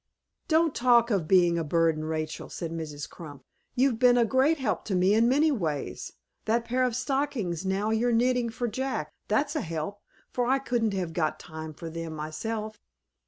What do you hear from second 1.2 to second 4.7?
being a burden, Rachel," said Mrs. Crump. "You've been a great